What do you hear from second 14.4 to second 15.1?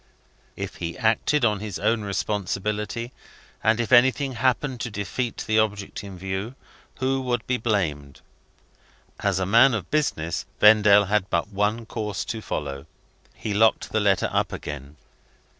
again.